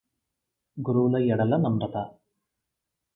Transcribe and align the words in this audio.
గురువుల 0.77 1.17
యెడల 1.21 1.57
నమ్రత 1.57 1.95